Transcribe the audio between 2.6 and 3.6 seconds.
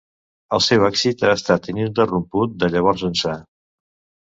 de llavors ençà.